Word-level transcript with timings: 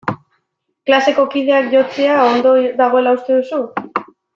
Klaseko 0.89 1.27
kideak 1.35 1.69
jotzea 1.75 2.17
ondo 2.33 2.57
dagoela 2.83 3.17
uste 3.23 3.41
duzu? 3.41 3.65